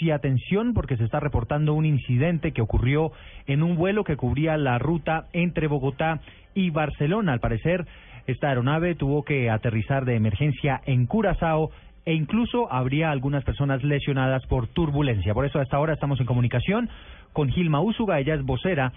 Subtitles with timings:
[0.00, 3.12] y atención porque se está reportando un incidente que ocurrió
[3.46, 6.20] en un vuelo que cubría la ruta entre Bogotá
[6.54, 7.32] y Barcelona.
[7.32, 7.86] Al parecer,
[8.26, 11.70] esta aeronave tuvo que aterrizar de emergencia en Curazao
[12.04, 15.34] e incluso habría algunas personas lesionadas por turbulencia.
[15.34, 16.88] Por eso hasta ahora estamos en comunicación
[17.32, 18.92] con Gilma Úsuga, ella es vocera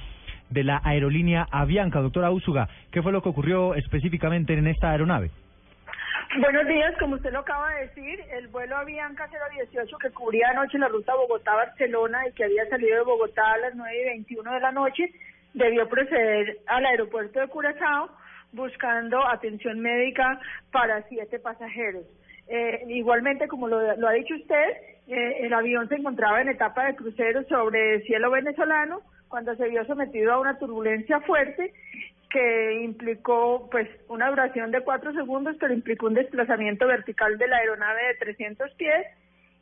[0.50, 2.02] de la aerolínea Avianca.
[2.02, 5.32] Doctora Úsuga, ¿qué fue lo que ocurrió específicamente en esta aeronave?
[6.38, 10.78] Buenos días, como usted lo acaba de decir, el vuelo Avianca 018 que cubría anoche
[10.78, 14.60] la ruta Bogotá-Barcelona y que había salido de Bogotá a las 9 y 21 de
[14.60, 15.12] la noche,
[15.56, 18.12] debió proceder al aeropuerto de Curazao
[18.52, 20.40] buscando atención médica
[20.72, 22.06] para siete pasajeros.
[22.48, 24.70] Eh, igualmente, como lo, ha dicho usted,
[25.08, 29.84] eh, el avión se encontraba en etapa de crucero sobre cielo venezolano cuando se vio
[29.86, 31.74] sometido a una turbulencia fuerte
[32.30, 37.58] que implicó pues una duración de cuatro segundos, pero implicó un desplazamiento vertical de la
[37.58, 39.08] aeronave de 300 pies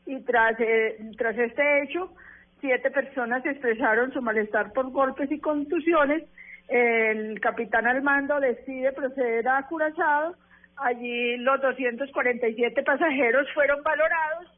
[0.05, 2.11] y tras, eh, tras este hecho,
[2.59, 6.23] siete personas expresaron su malestar por golpes y contusiones.
[6.67, 10.35] El capitán al mando decide proceder a Curazao.
[10.77, 14.51] Allí los 247 pasajeros fueron valorados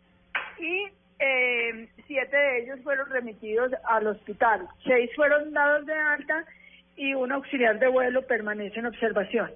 [0.59, 0.87] y
[1.19, 4.67] eh, siete de ellos fueron remitidos al hospital.
[4.83, 6.45] Seis fueron dados de alta
[6.99, 9.49] y un auxiliar de vuelo permanece en observación.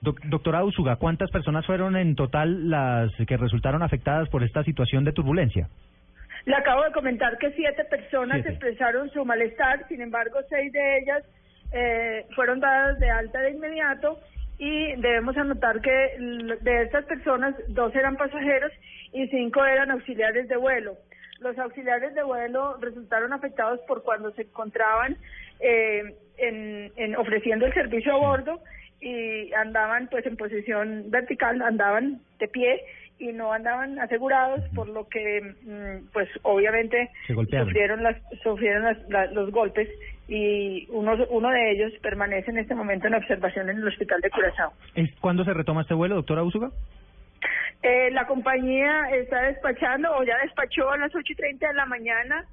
[0.00, 5.12] doctora Usuga, ¿cuántas personas fueron en total las que resultaron afectadas por esta situación de
[5.12, 5.68] turbulencia?
[6.44, 11.24] Le acabo de comentar que siete personas expresaron su malestar, sin embargo, seis de ellas
[11.72, 14.20] eh, fueron dadas de alta de inmediato
[14.58, 15.90] y debemos anotar que
[16.60, 18.70] de estas personas dos eran pasajeros
[19.12, 20.96] y cinco eran auxiliares de vuelo.
[21.40, 25.16] Los auxiliares de vuelo resultaron afectados por cuando se encontraban
[25.60, 28.60] eh, en, ofreciendo el servicio a bordo
[29.00, 32.80] y andaban pues en posición vertical, andaban de pie
[33.18, 38.96] y no andaban asegurados, por lo que mm, pues obviamente sufrieron las sufrieron
[39.32, 39.88] los golpes
[40.28, 44.30] y uno uno de ellos permanece en este momento en observación en el hospital de
[44.30, 44.72] Curazao.
[45.20, 46.70] ¿Cuándo se retoma este vuelo, doctora Usuga?
[47.82, 51.86] Eh, la compañía está despachando o ya despachó a las ocho y treinta de la
[51.86, 52.46] mañana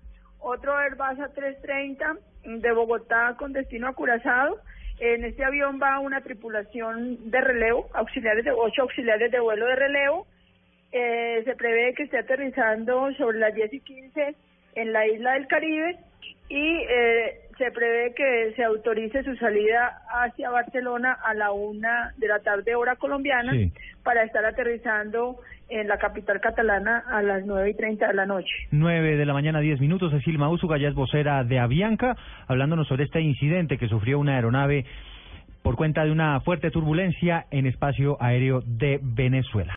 [0.43, 2.19] otro Airbus A330
[2.61, 4.59] de Bogotá con destino a Curazao.
[4.99, 9.75] En este avión va una tripulación de relevo, auxiliares de ocho auxiliares de vuelo de
[9.75, 10.27] relevo.
[10.91, 14.35] Eh, se prevé que esté aterrizando sobre las 10 y 15
[14.75, 15.97] en la isla del Caribe
[16.49, 22.27] y eh, se prevé que se autorice su salida hacia Barcelona a la una de
[22.27, 23.53] la tarde hora colombiana
[24.03, 25.37] para estar aterrizando
[25.69, 28.53] en la capital catalana a las nueve y treinta de la noche.
[28.71, 30.11] Nueve de la mañana, diez minutos.
[30.11, 32.15] Cecil Maúzuga ya es vocera de Avianca,
[32.47, 34.85] hablándonos sobre este incidente que sufrió una aeronave
[35.63, 39.71] por cuenta de una fuerte turbulencia en espacio aéreo de Venezuela.